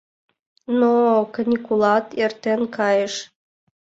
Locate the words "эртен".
2.23-2.61